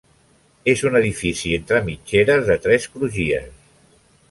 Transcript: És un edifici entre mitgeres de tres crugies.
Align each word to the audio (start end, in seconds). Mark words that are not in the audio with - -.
És 0.71 0.81
un 0.89 0.97
edifici 0.99 1.51
entre 1.57 1.83
mitgeres 1.91 2.49
de 2.49 2.57
tres 2.65 2.89
crugies. 2.95 3.49